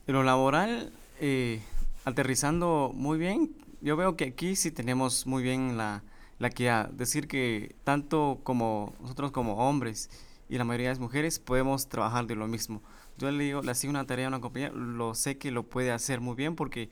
Lo 0.08 0.24
laboral, 0.24 0.92
eh, 1.20 1.62
aterrizando 2.04 2.94
muy 2.96 3.20
bien, 3.20 3.52
yo 3.82 3.96
veo 3.96 4.18
que 4.18 4.24
aquí 4.24 4.56
sí 4.56 4.72
tenemos 4.72 5.28
muy 5.28 5.44
bien 5.44 5.78
la, 5.78 6.02
la 6.44 6.50
que 6.50 6.70
a 6.70 6.90
decir 6.92 7.30
que 7.30 7.74
tanto 7.86 8.42
como 8.44 8.94
nosotros 9.00 9.32
como 9.32 9.56
hombres 9.56 10.10
y 10.50 10.58
la 10.58 10.66
mayoría 10.66 10.90
de 10.90 10.92
las 10.92 11.00
mujeres 11.00 11.40
podemos 11.40 11.88
trabajar 11.88 12.28
de 12.28 12.36
lo 12.36 12.48
mismo. 12.48 12.82
Yo 13.18 13.32
le 13.32 13.46
digo, 13.46 13.62
le 13.62 13.72
hacía 13.72 13.90
una 13.90 14.06
tarea 14.06 14.26
a 14.26 14.28
una 14.28 14.42
compañía, 14.42 14.70
lo 14.70 15.16
sé 15.16 15.38
que 15.38 15.52
lo 15.52 15.64
puede 15.64 15.92
hacer 15.92 16.20
muy 16.20 16.36
bien 16.36 16.58
porque 16.58 16.90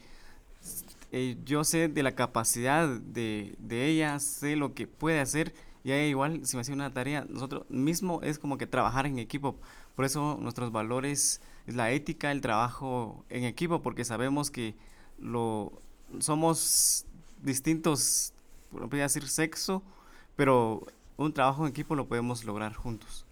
eh, 1.12 1.36
yo 1.44 1.66
sé 1.66 1.90
de 1.90 2.02
la 2.02 2.16
capacidad 2.16 2.88
de, 2.88 3.54
de, 3.60 3.88
ella, 3.88 4.20
sé 4.20 4.56
lo 4.56 4.74
que 4.74 4.88
puede 4.88 5.20
hacer 5.20 5.54
y 5.84 5.92
ella 5.92 6.06
igual, 6.06 6.46
si 6.46 6.56
me 6.56 6.62
hacía 6.62 6.74
una 6.74 6.94
tarea, 6.94 7.26
nosotros 7.28 7.70
mismo 7.70 8.22
es 8.24 8.40
como 8.40 8.58
que 8.58 8.68
trabajar 8.68 9.06
en 9.06 9.20
equipo. 9.20 9.58
Por 9.98 10.06
eso 10.06 10.38
nuestros 10.40 10.72
valores 10.72 11.42
es 11.68 11.76
la 11.76 11.92
ética, 11.92 12.32
el 12.32 12.40
trabajo 12.40 13.26
en 13.30 13.44
equipo, 13.44 13.82
porque 13.82 14.06
sabemos 14.06 14.50
que 14.50 14.76
lo 15.20 15.74
somos 16.20 17.06
distintos, 17.42 18.34
podría 18.72 19.04
decir 19.04 19.28
sexo, 19.28 19.84
pero 20.36 20.88
un 21.18 21.34
trabajo 21.34 21.66
en 21.66 21.72
equipo 21.72 21.96
lo 21.96 22.08
podemos 22.08 22.44
lograr 22.46 22.74
juntos. 22.74 23.26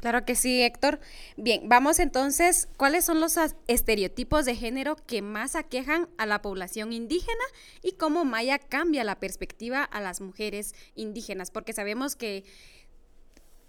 Claro 0.00 0.24
que 0.24 0.34
sí, 0.34 0.62
Héctor. 0.62 1.00
Bien, 1.36 1.68
vamos 1.68 1.98
entonces, 1.98 2.68
¿cuáles 2.76 3.04
son 3.04 3.20
los 3.20 3.38
estereotipos 3.66 4.44
de 4.44 4.54
género 4.54 4.96
que 5.06 5.22
más 5.22 5.56
aquejan 5.56 6.08
a 6.18 6.26
la 6.26 6.42
población 6.42 6.92
indígena 6.92 7.44
y 7.82 7.92
cómo 7.92 8.24
Maya 8.24 8.58
cambia 8.58 9.04
la 9.04 9.18
perspectiva 9.18 9.82
a 9.82 10.00
las 10.00 10.20
mujeres 10.20 10.74
indígenas? 10.94 11.50
Porque 11.50 11.72
sabemos 11.72 12.14
que 12.14 12.44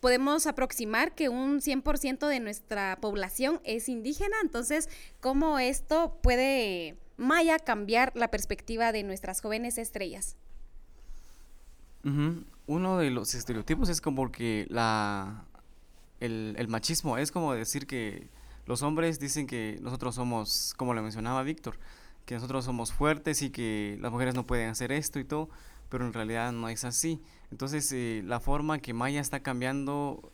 podemos 0.02 0.48
aproximar 0.48 1.16
que 1.16 1.30
un 1.30 1.62
100% 1.62 2.28
de 2.28 2.40
nuestra 2.40 2.98
población 3.02 3.62
es 3.64 3.90
indígena, 3.90 4.36
entonces, 4.44 4.90
¿cómo 5.22 5.60
esto 5.60 6.20
puede 6.22 6.98
Maya 7.16 7.58
cambiar 7.58 8.12
la 8.16 8.30
perspectiva 8.30 8.92
de 8.92 9.04
nuestras 9.04 9.42
jóvenes 9.42 9.78
estrellas? 9.78 10.36
Uno 12.68 12.98
de 12.98 13.12
los 13.12 13.34
estereotipos 13.34 13.90
es 13.90 14.02
como 14.02 14.32
que 14.32 14.66
la, 14.70 15.46
el, 16.20 16.68
machismo 16.68 17.18
es 17.18 17.32
como 17.32 17.54
decir 17.54 17.88
que 17.88 18.30
los 18.66 18.82
hombres 18.82 19.20
dicen 19.20 19.48
que 19.48 19.80
nosotros 19.82 20.16
somos, 20.16 20.74
como 20.78 20.94
le 20.94 21.02
mencionaba 21.02 21.44
Víctor, 21.44 21.78
que 22.26 22.36
nosotros 22.36 22.66
somos 22.66 22.92
fuertes 22.92 23.42
y 23.42 23.50
que 23.50 23.98
las 24.02 24.12
mujeres 24.12 24.36
no 24.36 24.46
pueden 24.46 24.70
hacer 24.70 24.92
esto 24.92 25.20
y 25.20 25.24
todo, 25.24 25.50
pero 25.90 26.06
en 26.06 26.14
realidad 26.14 26.52
no 26.52 26.68
es 26.68 26.84
así. 26.84 27.22
Entonces, 27.52 27.90
eh, 27.94 28.22
la 28.26 28.40
forma 28.40 28.80
que 28.80 28.94
Maya 28.94 29.22
está 29.22 29.42
cambiando 29.42 30.32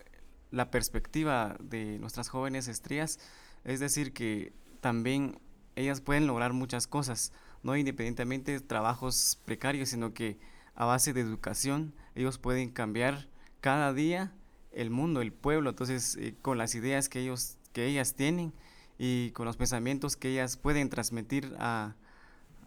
la 0.49 0.71
perspectiva 0.71 1.55
de 1.59 1.99
nuestras 1.99 2.29
jóvenes 2.29 2.67
estrellas, 2.67 3.19
es 3.63 3.79
decir, 3.79 4.13
que 4.13 4.53
también 4.81 5.39
ellas 5.75 6.01
pueden 6.01 6.27
lograr 6.27 6.53
muchas 6.53 6.87
cosas, 6.87 7.31
no 7.61 7.75
independientemente 7.75 8.51
de 8.51 8.59
trabajos 8.59 9.39
precarios, 9.45 9.89
sino 9.89 10.13
que 10.13 10.39
a 10.75 10.85
base 10.85 11.13
de 11.13 11.21
educación 11.21 11.93
ellos 12.15 12.37
pueden 12.37 12.69
cambiar 12.69 13.27
cada 13.61 13.93
día 13.93 14.31
el 14.71 14.89
mundo, 14.89 15.21
el 15.21 15.31
pueblo, 15.31 15.69
entonces 15.69 16.15
eh, 16.17 16.35
con 16.41 16.57
las 16.57 16.75
ideas 16.75 17.09
que 17.09 17.19
ellos, 17.19 17.57
que 17.73 17.85
ellas 17.85 18.15
tienen 18.15 18.53
y 18.97 19.31
con 19.31 19.45
los 19.45 19.57
pensamientos 19.57 20.15
que 20.15 20.29
ellas 20.29 20.57
pueden 20.57 20.89
transmitir 20.89 21.55
a, 21.59 21.95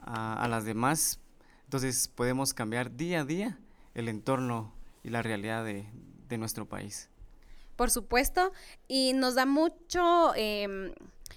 a, 0.03 0.47
las 0.49 0.65
demás, 0.65 1.21
entonces 1.65 2.09
podemos 2.09 2.55
cambiar 2.55 2.97
día 2.97 3.21
a 3.21 3.25
día 3.25 3.59
el 3.95 4.09
entorno 4.09 4.73
y 5.03 5.11
la 5.11 5.23
realidad 5.23 5.65
de, 5.65 5.87
de 6.29 6.39
nuestro 6.39 6.67
país. 6.67 7.09
Por 7.77 7.91
supuesto, 7.91 8.53
y 8.89 9.13
nos 9.13 9.35
da 9.35 9.47
mucho... 9.47 10.33
Eh, 10.37 10.95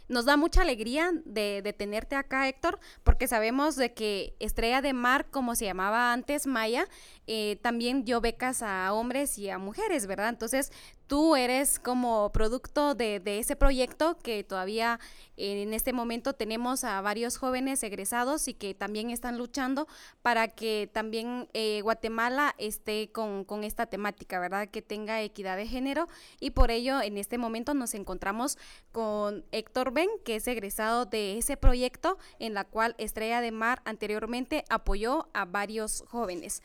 nos 0.09 0.25
da 0.25 0.35
mucha 0.35 0.63
alegría 0.63 1.11
de, 1.23 1.61
de, 1.61 1.71
tenerte 1.73 2.15
acá, 2.15 2.47
Héctor, 2.47 2.79
porque 3.03 3.27
sabemos 3.27 3.75
de 3.75 3.93
que 3.93 4.35
Estrella 4.39 4.81
de 4.81 4.93
Mar, 4.93 5.27
como 5.31 5.55
se 5.55 5.65
llamaba 5.65 6.11
antes 6.11 6.47
Maya, 6.47 6.87
eh, 7.27 7.59
también 7.61 8.03
dio 8.03 8.19
becas 8.19 8.61
a 8.63 8.91
hombres 8.91 9.37
y 9.37 9.49
a 9.49 9.57
mujeres, 9.57 10.07
¿verdad? 10.07 10.29
Entonces, 10.29 10.71
tú 11.09 11.35
eres 11.35 11.79
como 11.79 12.31
producto 12.31 12.93
de, 12.93 13.19
ese 13.25 13.55
proyecto 13.55 14.15
que 14.19 14.43
todavía 14.43 14.99
en 15.37 15.73
este 15.73 15.91
momento 15.91 16.33
tenemos 16.33 16.83
a 16.83 17.01
varios 17.01 17.37
jóvenes 17.37 17.81
egresados 17.81 18.47
y 18.47 18.53
que 18.53 18.75
también 18.75 19.09
están 19.09 19.37
luchando 19.37 19.87
para 20.21 20.49
que 20.49 20.87
también 20.93 21.49
eh, 21.53 21.81
Guatemala 21.81 22.53
esté 22.59 23.11
con, 23.11 23.43
con, 23.43 23.63
esta 23.63 23.87
temática, 23.87 24.39
¿verdad? 24.39 24.69
Que 24.69 24.83
tenga 24.83 25.21
equidad 25.23 25.57
de 25.57 25.65
género 25.65 26.07
y 26.39 26.51
por 26.51 26.69
ello 26.69 27.01
en 27.01 27.17
este 27.17 27.39
momento 27.39 27.73
nos 27.73 27.95
encontramos 27.95 28.59
con 28.91 29.43
Héctor 29.51 29.91
Ben, 29.91 30.09
que 30.23 30.35
es 30.35 30.47
egresado 30.47 31.05
de 31.05 31.39
ese 31.39 31.57
proyecto 31.57 32.19
en 32.37 32.53
la 32.53 32.65
cual 32.65 32.93
Estrella 32.99 33.41
de 33.41 33.51
Mar 33.51 33.81
anteriormente 33.83 34.63
apoyó 34.69 35.27
a 35.33 35.45
varios 35.45 36.03
jóvenes. 36.07 36.61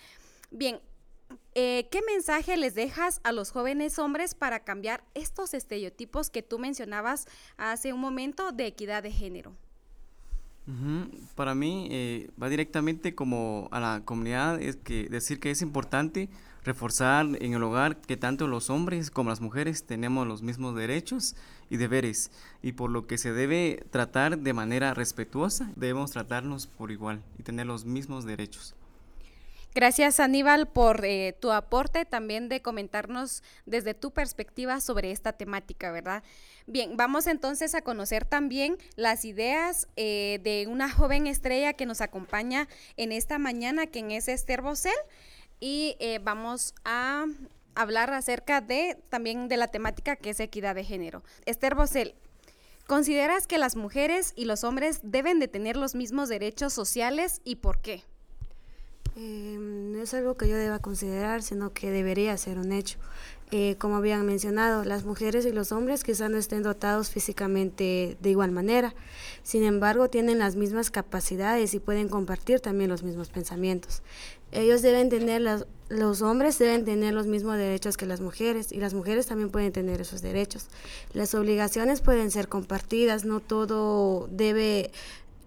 Bien, 0.51 0.81
eh, 1.55 1.89
¿qué 1.91 2.01
mensaje 2.03 2.57
les 2.57 2.75
dejas 2.75 3.21
a 3.25 3.33
los 3.33 3.51
jóvenes 3.51 3.99
hombres 3.99 4.35
para 4.35 4.61
cambiar 4.61 5.05
estos 5.15 5.55
estereotipos 5.55 6.31
que 6.31 6.43
tú 6.43 6.59
mencionabas 6.59 7.27
hace 7.57 7.93
un 7.93 8.01
momento 8.01 8.53
de 8.53 8.67
equidad 8.67 9.03
de 9.03 9.13
género? 9.13 9.55
Para 11.35 11.55
mí 11.55 11.89
eh, 11.91 12.31
va 12.43 12.49
directamente 12.49 13.15
como 13.15 13.69
a 13.71 13.81
la 13.81 14.03
comunidad, 14.05 14.63
es 14.63 14.77
que 14.77 15.09
decir 15.11 15.39
que 15.39 15.51
es 15.51 15.61
importante 15.61 16.31
reforzar 16.65 17.27
en 17.41 17.53
el 17.53 17.63
hogar 17.63 17.99
que 17.99 18.17
tanto 18.17 18.49
los 18.49 18.71
hombres 18.71 19.11
como 19.11 19.29
las 19.29 19.43
mujeres 19.43 19.85
tenemos 19.85 20.27
los 20.27 20.43
mismos 20.43 20.75
derechos 20.75 21.37
y 21.69 21.77
deberes 21.77 22.31
y 22.63 22.73
por 22.73 22.91
lo 22.91 23.07
que 23.07 23.19
se 23.19 23.35
debe 23.35 23.85
tratar 23.91 24.39
de 24.39 24.53
manera 24.55 24.95
respetuosa, 24.95 25.71
debemos 25.77 26.13
tratarnos 26.13 26.67
por 26.67 26.91
igual 26.91 27.23
y 27.39 27.43
tener 27.43 27.67
los 27.67 27.85
mismos 27.85 28.25
derechos. 28.25 28.75
Gracias 29.75 30.21
Aníbal 30.21 30.69
por 30.69 31.05
eh, 31.05 31.37
tu 31.41 31.51
aporte 31.51 32.05
también 32.05 32.49
de 32.49 32.63
comentarnos 32.63 33.43
desde 33.67 33.93
tu 33.93 34.13
perspectiva 34.13 34.79
sobre 34.81 35.11
esta 35.11 35.33
temática, 35.33 35.91
¿verdad? 35.91 36.23
Bien, 36.69 36.97
vamos 36.97 37.27
entonces 37.27 37.75
a 37.75 37.83
conocer 37.83 38.25
también 38.25 38.79
las 38.95 39.25
ideas 39.25 39.89
eh, 39.97 40.39
de 40.45 40.69
una 40.69 40.89
joven 40.89 41.27
estrella 41.27 41.73
que 41.73 41.87
nos 41.87 42.03
acompaña 42.03 42.69
en 42.97 43.11
esta 43.11 43.39
mañana, 43.39 43.89
quien 43.89 44.13
es 44.13 44.29
Esther 44.29 44.63
Bosel, 44.63 44.93
y 45.59 45.97
eh, 45.99 46.21
vamos 46.23 46.77
a 46.85 47.27
hablar 47.75 48.13
acerca 48.13 48.61
de 48.61 48.97
también 49.09 49.49
de 49.49 49.57
la 49.57 49.67
temática 49.67 50.15
que 50.15 50.31
es 50.31 50.39
equidad 50.39 50.77
de 50.77 50.85
género. 50.85 51.25
Esther 51.47 51.75
Bosel, 51.75 52.15
¿consideras 52.87 53.49
que 53.49 53.59
las 53.59 53.75
mujeres 53.75 54.35
y 54.37 54.45
los 54.45 54.63
hombres 54.63 55.01
deben 55.03 55.41
de 55.41 55.49
tener 55.49 55.77
los 55.77 55.97
mismos 55.97 56.29
derechos 56.29 56.73
sociales 56.73 57.41
y 57.43 57.57
por 57.57 57.81
qué? 57.81 58.05
Eh, 59.17 59.57
no 59.61 60.03
es 60.03 60.13
algo 60.13 60.37
que 60.37 60.49
yo 60.49 60.57
deba 60.57 60.81
considerar, 60.81 61.43
sino 61.43 61.73
que 61.73 61.91
debería 61.91 62.37
ser 62.37 62.59
un 62.59 62.73
hecho. 62.73 62.99
Eh, 63.51 63.77
como 63.79 63.97
habían 63.97 64.27
mencionado, 64.27 64.85
las 64.85 65.05
mujeres 65.05 65.47
y 65.47 65.53
los 65.53 65.71
hombres 65.71 66.03
quizás 66.03 66.29
no 66.29 66.39
estén 66.39 66.65
dotados 66.65 67.11
físicamente 67.11 68.17
de 68.21 68.31
igual 68.31 68.51
manera, 68.51 68.95
sin 69.45 69.63
embargo 69.63 70.09
tienen 70.09 70.41
las 70.41 70.57
mismas 70.57 70.91
capacidades 70.91 71.73
y 71.75 71.79
pueden 71.79 72.09
compartir 72.09 72.59
también 72.59 72.91
los 72.91 73.05
mismos 73.05 73.29
pensamientos. 73.29 74.03
Ellos 74.51 74.83
deben 74.83 75.09
tener, 75.09 75.41
las, 75.41 75.67
los 75.89 76.23
hombres 76.23 76.59
deben 76.59 76.85
tener 76.85 77.15
los 77.15 77.27
mismos 77.27 77.57
derechos 77.57 77.97
que 77.97 78.07
las 78.07 78.21
mujeres 78.21 78.73
y 78.73 78.79
las 78.79 78.95
mujeres 78.95 79.27
también 79.27 79.51
pueden 79.51 79.71
tener 79.71 80.01
esos 80.01 80.23
derechos. 80.23 80.67
Las 81.13 81.35
obligaciones 81.35 82.01
pueden 82.01 82.33
ser 82.33 82.49
compartidas, 82.49 83.25
no 83.25 83.39
todo 83.39 84.27
debe 84.33 84.91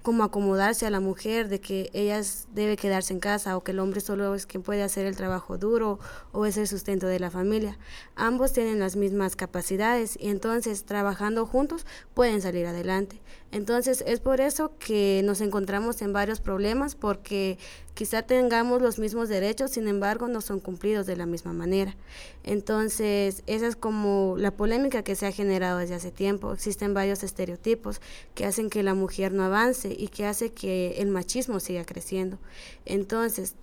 como 0.08 0.24
acomodarse 0.24 0.86
a 0.86 0.90
la 0.90 1.02
mujer 1.02 1.50
de 1.50 1.60
que 1.60 1.90
ella 1.92 2.22
debe 2.54 2.78
quedarse 2.78 3.12
en 3.12 3.20
casa 3.20 3.58
o 3.58 3.64
que 3.66 3.72
el 3.72 3.80
hombre 3.80 4.00
solo 4.00 4.34
es 4.36 4.46
quien 4.46 4.64
puede 4.64 4.82
hacer 4.82 5.06
el 5.06 5.18
trabajo 5.18 5.58
duro 5.58 6.00
o 6.32 6.46
es 6.46 6.56
el 6.56 6.66
sustento 6.66 7.08
de 7.08 7.20
la 7.20 7.30
familia. 7.30 7.78
Ambos 8.16 8.54
tienen 8.54 8.80
las 8.80 8.96
mismas 8.96 9.36
capacidades 9.36 10.18
y 10.18 10.30
entonces 10.30 10.86
trabajando 10.86 11.46
juntos 11.46 11.86
pueden 12.14 12.42
salir 12.42 12.68
adelante. 12.68 13.20
Entonces 13.52 14.02
es 14.08 14.22
por 14.22 14.40
eso 14.40 14.72
que 14.80 15.24
nos 15.26 15.42
encontramos 15.42 16.02
en 16.02 16.14
varios 16.14 16.40
problemas 16.40 16.96
porque 16.96 17.58
quizá 17.98 18.22
tengamos 18.22 18.80
los 18.80 19.00
mismos 19.00 19.28
derechos, 19.28 19.72
sin 19.72 19.88
embargo 19.88 20.28
no 20.28 20.40
son 20.42 20.60
cumplidos 20.60 21.08
de 21.08 21.16
la 21.16 21.26
misma 21.26 21.52
manera. 21.52 21.96
Entonces 22.44 23.42
esa 23.48 23.66
es 23.66 23.76
como 23.76 24.36
la 24.38 24.52
polémica 24.52 25.02
que 25.02 25.16
se 25.16 25.26
ha 25.26 25.32
generado 25.32 25.80
desde 25.80 25.96
hace 25.96 26.12
tiempo. 26.12 26.54
Existen 26.54 26.94
varios 26.94 27.24
estereotipos 27.24 28.00
que 28.36 28.46
hacen 28.46 28.70
que 28.70 28.84
la 28.84 28.94
mujer 28.94 29.32
no 29.32 29.44
avance 29.44 29.96
y 29.98 30.10
que 30.10 30.28
hace 30.28 30.52
que 30.52 31.02
el 31.02 31.10
machismo 31.10 31.60
siga 31.60 31.86
creciendo. 31.86 32.38
Entonces 32.86 33.56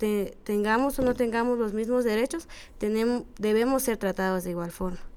tengamos 0.43 0.99
o 0.99 1.03
no 1.03 1.15
tengamos 1.15 1.57
los 1.57 1.73
mismos 1.73 2.03
derechos, 2.03 2.49
debemos 3.39 3.85
ser 3.85 3.99
tratados 3.99 4.43
de 4.43 4.51
igual 4.51 4.73
forma. 4.73 5.14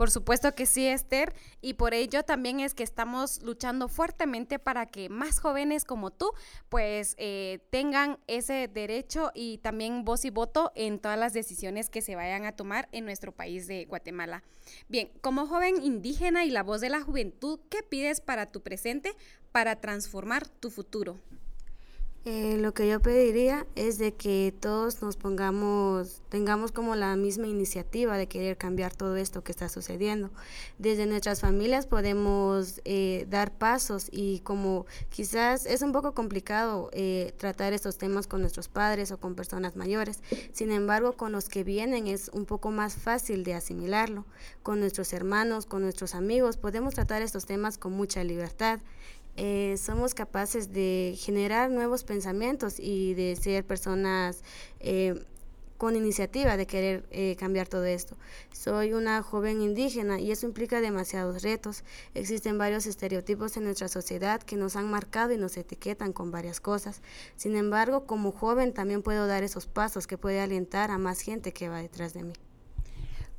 Por 0.00 0.10
supuesto 0.10 0.54
que 0.54 0.64
sí, 0.64 0.86
Esther, 0.86 1.34
y 1.60 1.74
por 1.74 1.92
ello 1.92 2.22
también 2.22 2.60
es 2.60 2.72
que 2.72 2.82
estamos 2.82 3.42
luchando 3.42 3.86
fuertemente 3.86 4.58
para 4.58 4.86
que 4.86 5.10
más 5.10 5.40
jóvenes 5.40 5.84
como 5.84 6.10
tú 6.10 6.32
pues 6.70 7.14
eh, 7.18 7.58
tengan 7.68 8.18
ese 8.26 8.66
derecho 8.66 9.30
y 9.34 9.58
también 9.58 10.06
voz 10.06 10.24
y 10.24 10.30
voto 10.30 10.72
en 10.74 11.00
todas 11.00 11.18
las 11.18 11.34
decisiones 11.34 11.90
que 11.90 12.00
se 12.00 12.16
vayan 12.16 12.46
a 12.46 12.52
tomar 12.52 12.88
en 12.92 13.04
nuestro 13.04 13.32
país 13.32 13.66
de 13.66 13.84
Guatemala. 13.84 14.42
Bien, 14.88 15.10
como 15.20 15.46
joven 15.46 15.82
indígena 15.82 16.46
y 16.46 16.50
la 16.50 16.62
voz 16.62 16.80
de 16.80 16.88
la 16.88 17.02
juventud, 17.02 17.60
¿qué 17.68 17.82
pides 17.82 18.22
para 18.22 18.46
tu 18.46 18.62
presente 18.62 19.14
para 19.52 19.82
transformar 19.82 20.48
tu 20.48 20.70
futuro? 20.70 21.18
Eh, 22.26 22.58
lo 22.58 22.74
que 22.74 22.86
yo 22.86 23.00
pediría 23.00 23.66
es 23.76 23.96
de 23.96 24.12
que 24.12 24.52
todos 24.60 25.00
nos 25.00 25.16
pongamos, 25.16 26.20
tengamos 26.28 26.70
como 26.70 26.94
la 26.94 27.16
misma 27.16 27.46
iniciativa 27.46 28.18
de 28.18 28.28
querer 28.28 28.58
cambiar 28.58 28.94
todo 28.94 29.16
esto 29.16 29.42
que 29.42 29.52
está 29.52 29.70
sucediendo. 29.70 30.28
Desde 30.76 31.06
nuestras 31.06 31.40
familias 31.40 31.86
podemos 31.86 32.82
eh, 32.84 33.26
dar 33.30 33.56
pasos 33.56 34.08
y 34.12 34.40
como 34.40 34.84
quizás 35.08 35.64
es 35.64 35.80
un 35.80 35.92
poco 35.92 36.12
complicado 36.12 36.90
eh, 36.92 37.32
tratar 37.38 37.72
estos 37.72 37.96
temas 37.96 38.26
con 38.26 38.42
nuestros 38.42 38.68
padres 38.68 39.12
o 39.12 39.18
con 39.18 39.34
personas 39.34 39.74
mayores, 39.74 40.22
sin 40.52 40.72
embargo 40.72 41.14
con 41.14 41.32
los 41.32 41.48
que 41.48 41.64
vienen 41.64 42.06
es 42.06 42.30
un 42.34 42.44
poco 42.44 42.70
más 42.70 42.96
fácil 42.96 43.44
de 43.44 43.54
asimilarlo. 43.54 44.26
Con 44.62 44.78
nuestros 44.78 45.14
hermanos, 45.14 45.64
con 45.64 45.80
nuestros 45.80 46.14
amigos 46.14 46.58
podemos 46.58 46.92
tratar 46.92 47.22
estos 47.22 47.46
temas 47.46 47.78
con 47.78 47.92
mucha 47.92 48.22
libertad. 48.24 48.80
Eh, 49.36 49.76
somos 49.78 50.14
capaces 50.14 50.72
de 50.72 51.16
generar 51.18 51.70
nuevos 51.70 52.04
pensamientos 52.04 52.78
y 52.78 53.14
de 53.14 53.36
ser 53.36 53.64
personas 53.64 54.42
eh, 54.80 55.24
con 55.78 55.96
iniciativa 55.96 56.58
de 56.58 56.66
querer 56.66 57.06
eh, 57.10 57.36
cambiar 57.36 57.66
todo 57.66 57.86
esto. 57.86 58.16
Soy 58.52 58.92
una 58.92 59.22
joven 59.22 59.62
indígena 59.62 60.20
y 60.20 60.30
eso 60.30 60.44
implica 60.44 60.82
demasiados 60.82 61.42
retos. 61.42 61.84
Existen 62.12 62.58
varios 62.58 62.84
estereotipos 62.84 63.56
en 63.56 63.64
nuestra 63.64 63.88
sociedad 63.88 64.42
que 64.42 64.56
nos 64.56 64.76
han 64.76 64.90
marcado 64.90 65.32
y 65.32 65.38
nos 65.38 65.56
etiquetan 65.56 66.12
con 66.12 66.30
varias 66.30 66.60
cosas. 66.60 67.00
Sin 67.36 67.56
embargo, 67.56 68.04
como 68.04 68.32
joven 68.32 68.74
también 68.74 69.02
puedo 69.02 69.26
dar 69.26 69.42
esos 69.42 69.66
pasos 69.66 70.06
que 70.06 70.18
puede 70.18 70.40
alentar 70.40 70.90
a 70.90 70.98
más 70.98 71.22
gente 71.22 71.52
que 71.52 71.70
va 71.70 71.80
detrás 71.80 72.12
de 72.12 72.24
mí. 72.24 72.34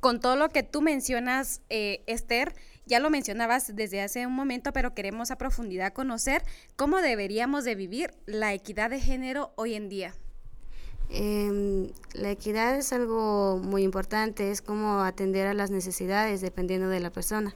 Con 0.00 0.18
todo 0.18 0.34
lo 0.34 0.48
que 0.48 0.64
tú 0.64 0.82
mencionas, 0.82 1.60
Esther, 1.68 2.56
ya 2.86 3.00
lo 3.00 3.10
mencionabas 3.10 3.74
desde 3.74 4.00
hace 4.00 4.26
un 4.26 4.34
momento, 4.34 4.72
pero 4.72 4.94
queremos 4.94 5.30
a 5.30 5.38
profundidad 5.38 5.92
conocer 5.92 6.42
cómo 6.76 7.00
deberíamos 7.00 7.64
de 7.64 7.74
vivir 7.74 8.14
la 8.26 8.52
equidad 8.52 8.90
de 8.90 9.00
género 9.00 9.52
hoy 9.56 9.74
en 9.74 9.88
día. 9.88 10.14
Em, 11.14 11.90
la 12.14 12.30
equidad 12.30 12.74
es 12.76 12.90
algo 12.94 13.60
muy 13.62 13.82
importante, 13.82 14.50
es 14.50 14.62
como 14.62 15.00
atender 15.00 15.46
a 15.46 15.52
las 15.52 15.70
necesidades 15.70 16.40
dependiendo 16.40 16.88
de 16.88 17.00
la 17.00 17.10
persona 17.10 17.54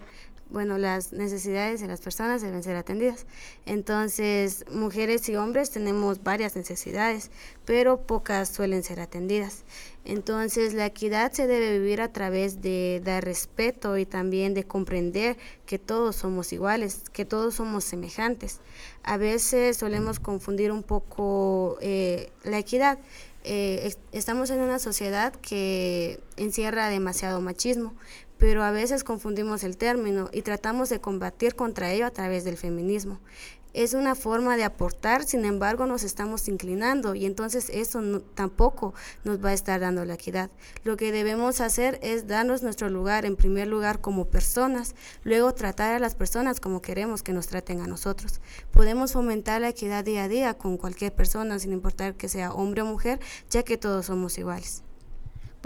bueno, 0.48 0.78
las 0.78 1.12
necesidades 1.12 1.80
de 1.80 1.88
las 1.88 2.00
personas 2.00 2.40
deben 2.40 2.62
ser 2.62 2.76
atendidas. 2.76 3.26
Entonces, 3.64 4.64
mujeres 4.70 5.28
y 5.28 5.36
hombres 5.36 5.70
tenemos 5.70 6.22
varias 6.22 6.54
necesidades, 6.54 7.30
pero 7.64 8.06
pocas 8.06 8.48
suelen 8.48 8.84
ser 8.84 9.00
atendidas. 9.00 9.64
Entonces, 10.04 10.72
la 10.72 10.86
equidad 10.86 11.32
se 11.32 11.48
debe 11.48 11.78
vivir 11.78 12.00
a 12.00 12.12
través 12.12 12.62
de 12.62 13.02
dar 13.04 13.24
respeto 13.24 13.98
y 13.98 14.06
también 14.06 14.54
de 14.54 14.62
comprender 14.62 15.36
que 15.66 15.80
todos 15.80 16.14
somos 16.14 16.52
iguales, 16.52 17.02
que 17.12 17.24
todos 17.24 17.56
somos 17.56 17.82
semejantes. 17.82 18.60
A 19.06 19.18
veces 19.18 19.76
solemos 19.76 20.18
confundir 20.18 20.72
un 20.72 20.82
poco 20.82 21.78
eh, 21.80 22.30
la 22.42 22.58
equidad. 22.58 22.98
Eh, 23.44 23.94
estamos 24.10 24.50
en 24.50 24.60
una 24.60 24.80
sociedad 24.80 25.32
que 25.32 26.18
encierra 26.36 26.88
demasiado 26.88 27.40
machismo, 27.40 27.94
pero 28.36 28.64
a 28.64 28.72
veces 28.72 29.04
confundimos 29.04 29.62
el 29.62 29.76
término 29.76 30.28
y 30.32 30.42
tratamos 30.42 30.88
de 30.88 31.00
combatir 31.00 31.54
contra 31.54 31.92
ello 31.92 32.04
a 32.04 32.10
través 32.10 32.42
del 32.42 32.56
feminismo. 32.56 33.20
Es 33.76 33.92
una 33.92 34.14
forma 34.14 34.56
de 34.56 34.64
aportar, 34.64 35.24
sin 35.24 35.44
embargo 35.44 35.84
nos 35.84 36.02
estamos 36.02 36.48
inclinando 36.48 37.14
y 37.14 37.26
entonces 37.26 37.68
eso 37.68 38.22
tampoco 38.34 38.94
nos 39.22 39.44
va 39.44 39.50
a 39.50 39.52
estar 39.52 39.80
dando 39.80 40.02
la 40.06 40.14
equidad. 40.14 40.48
Lo 40.82 40.96
que 40.96 41.12
debemos 41.12 41.60
hacer 41.60 41.98
es 42.00 42.26
darnos 42.26 42.62
nuestro 42.62 42.88
lugar 42.88 43.26
en 43.26 43.36
primer 43.36 43.68
lugar 43.68 44.00
como 44.00 44.30
personas, 44.30 44.94
luego 45.24 45.52
tratar 45.52 45.92
a 45.92 45.98
las 45.98 46.14
personas 46.14 46.58
como 46.58 46.80
queremos 46.80 47.22
que 47.22 47.34
nos 47.34 47.48
traten 47.48 47.82
a 47.82 47.86
nosotros. 47.86 48.40
Podemos 48.70 49.12
fomentar 49.12 49.60
la 49.60 49.68
equidad 49.68 50.04
día 50.04 50.24
a 50.24 50.28
día 50.28 50.54
con 50.54 50.78
cualquier 50.78 51.14
persona, 51.14 51.58
sin 51.58 51.72
importar 51.72 52.14
que 52.14 52.30
sea 52.30 52.54
hombre 52.54 52.80
o 52.80 52.86
mujer, 52.86 53.20
ya 53.50 53.62
que 53.62 53.76
todos 53.76 54.06
somos 54.06 54.38
iguales. 54.38 54.85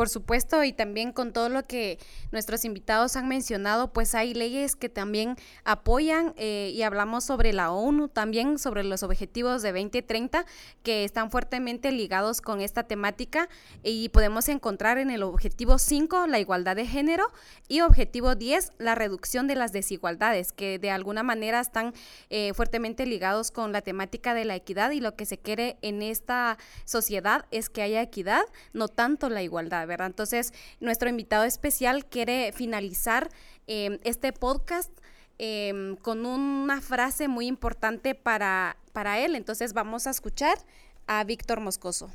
Por 0.00 0.08
supuesto, 0.08 0.64
y 0.64 0.72
también 0.72 1.12
con 1.12 1.34
todo 1.34 1.50
lo 1.50 1.66
que 1.66 1.98
nuestros 2.32 2.64
invitados 2.64 3.16
han 3.16 3.28
mencionado, 3.28 3.92
pues 3.92 4.14
hay 4.14 4.32
leyes 4.32 4.74
que 4.74 4.88
también 4.88 5.36
apoyan 5.62 6.32
eh, 6.38 6.72
y 6.74 6.80
hablamos 6.84 7.24
sobre 7.24 7.52
la 7.52 7.70
ONU 7.70 8.08
también, 8.08 8.58
sobre 8.58 8.82
los 8.82 9.02
objetivos 9.02 9.60
de 9.60 9.72
2030 9.72 10.46
que 10.82 11.04
están 11.04 11.30
fuertemente 11.30 11.92
ligados 11.92 12.40
con 12.40 12.62
esta 12.62 12.84
temática 12.84 13.50
y 13.82 14.08
podemos 14.08 14.48
encontrar 14.48 14.96
en 14.96 15.10
el 15.10 15.22
objetivo 15.22 15.76
5 15.76 16.28
la 16.28 16.38
igualdad 16.38 16.76
de 16.76 16.86
género 16.86 17.26
y 17.68 17.82
objetivo 17.82 18.36
10 18.36 18.72
la 18.78 18.94
reducción 18.94 19.48
de 19.48 19.56
las 19.56 19.70
desigualdades 19.70 20.52
que 20.52 20.78
de 20.78 20.90
alguna 20.90 21.22
manera 21.22 21.60
están 21.60 21.92
eh, 22.30 22.54
fuertemente 22.54 23.04
ligados 23.04 23.50
con 23.50 23.70
la 23.72 23.82
temática 23.82 24.32
de 24.32 24.46
la 24.46 24.56
equidad 24.56 24.92
y 24.92 25.00
lo 25.00 25.14
que 25.14 25.26
se 25.26 25.36
quiere 25.36 25.76
en 25.82 26.00
esta 26.00 26.56
sociedad 26.86 27.44
es 27.50 27.68
que 27.68 27.82
haya 27.82 28.00
equidad, 28.00 28.44
no 28.72 28.88
tanto 28.88 29.28
la 29.28 29.42
igualdad. 29.42 29.89
Entonces, 29.98 30.52
nuestro 30.80 31.08
invitado 31.08 31.44
especial 31.44 32.06
quiere 32.06 32.52
finalizar 32.52 33.30
em, 33.66 33.98
este 34.04 34.32
podcast 34.32 34.90
em, 35.38 35.96
con 35.96 36.26
una 36.26 36.80
frase 36.80 37.28
muy 37.28 37.46
importante 37.46 38.14
para, 38.14 38.76
para 38.92 39.18
él. 39.18 39.36
Entonces, 39.36 39.72
vamos 39.72 40.06
a 40.06 40.10
escuchar 40.10 40.58
a 41.06 41.24
Víctor 41.24 41.60
Moscoso. 41.60 42.10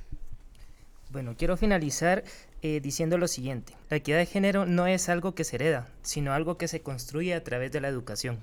Bueno, 1.11 1.35
quiero 1.37 1.55
finalizar 1.55 2.23
eh, 2.61 2.79
diciendo 2.81 3.17
lo 3.17 3.27
siguiente. 3.27 3.73
La 3.89 3.97
equidad 3.97 4.17
de 4.17 4.25
género 4.25 4.65
no 4.65 4.87
es 4.87 5.07
algo 5.07 5.35
que 5.35 5.43
se 5.43 5.55
hereda, 5.55 5.87
sino 6.01 6.33
algo 6.33 6.57
que 6.57 6.67
se 6.67 6.81
construye 6.81 7.33
a 7.33 7.43
través 7.43 7.71
de 7.71 7.79
la 7.79 7.87
educación. 7.87 8.39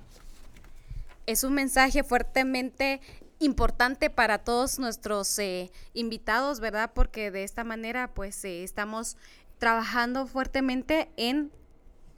Es 1.27 1.45
un 1.45 1.55
mensaje 1.55 2.03
fuertemente 2.03 3.01
importante 3.42 4.11
para 4.11 4.38
todos 4.38 4.78
nuestros 4.78 5.38
eh, 5.38 5.70
invitados, 5.92 6.61
¿verdad? 6.61 6.92
Porque 6.94 7.31
de 7.31 7.44
esta 7.44 7.64
manera 7.64 8.14
pues 8.14 8.44
eh, 8.44 8.62
estamos 8.62 9.16
trabajando 9.59 10.26
fuertemente 10.26 11.11
en 11.16 11.50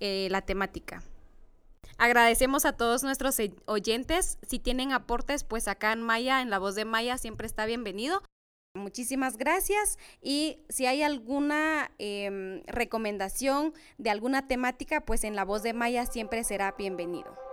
eh, 0.00 0.28
la 0.30 0.42
temática. 0.42 1.02
Agradecemos 1.96 2.64
a 2.64 2.76
todos 2.76 3.02
nuestros 3.02 3.36
oyentes. 3.66 4.38
Si 4.46 4.58
tienen 4.58 4.92
aportes, 4.92 5.44
pues 5.44 5.68
acá 5.68 5.92
en 5.92 6.02
Maya, 6.02 6.42
en 6.42 6.50
la 6.50 6.58
voz 6.58 6.74
de 6.74 6.84
Maya, 6.84 7.18
siempre 7.18 7.46
está 7.46 7.66
bienvenido. 7.66 8.22
Muchísimas 8.76 9.36
gracias 9.36 9.98
y 10.20 10.58
si 10.68 10.86
hay 10.86 11.04
alguna 11.04 11.92
em, 11.98 12.64
recomendación 12.66 13.72
de 13.98 14.10
alguna 14.10 14.48
temática, 14.48 15.02
pues 15.02 15.22
en 15.22 15.36
la 15.36 15.44
voz 15.44 15.62
de 15.62 15.74
Maya 15.74 16.06
siempre 16.06 16.42
será 16.42 16.74
bienvenido. 16.76 17.43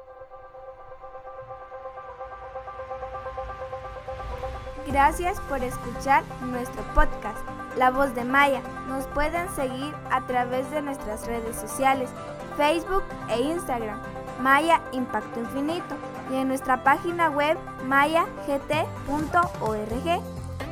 Gracias 4.88 5.40
por 5.42 5.64
escuchar 5.64 6.24
nuestro 6.42 6.84
podcast, 6.94 7.38
La 7.78 7.92
Voz 7.92 8.16
de 8.16 8.24
Maya. 8.24 8.62
Nos 8.88 9.06
pueden 9.08 9.48
seguir 9.56 9.94
a 10.10 10.26
través 10.26 10.70
de 10.72 10.82
nuestras 10.82 11.28
redes 11.28 11.56
sociales, 11.56 12.10
Facebook 12.58 13.04
e 13.30 13.42
Instagram, 13.42 14.00
Maya 14.42 14.82
Impacto 14.92 15.40
Infinito, 15.40 15.96
y 16.32 16.36
en 16.36 16.48
nuestra 16.48 16.84
página 16.84 17.30
web 17.30 17.58
mayagt.org. 17.86 18.32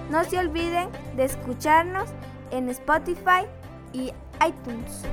No 0.10 0.24
se 0.24 0.40
olviden 0.40 0.90
de 1.16 1.26
escucharnos 1.26 2.10
en 2.52 2.70
Spotify 2.70 3.46
y 3.94 4.12
iTunes. 4.46 5.04